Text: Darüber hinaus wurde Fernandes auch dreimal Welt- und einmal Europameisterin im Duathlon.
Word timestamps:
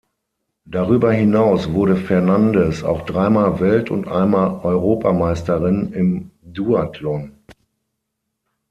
Darüber 0.65 1.13
hinaus 1.13 1.73
wurde 1.73 1.95
Fernandes 1.95 2.81
auch 2.83 3.05
dreimal 3.05 3.59
Welt- 3.59 3.91
und 3.91 4.07
einmal 4.07 4.59
Europameisterin 4.63 5.93
im 5.93 6.31
Duathlon. 6.41 7.33